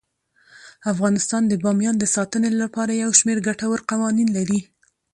افغانستان 0.91 1.41
د 1.47 1.53
بامیان 1.63 1.95
د 1.99 2.05
ساتنې 2.15 2.49
لپاره 2.63 3.01
یو 3.03 3.11
شمیر 3.19 3.37
ګټور 3.47 3.79
قوانین 3.91 4.29
لري. 4.37 4.59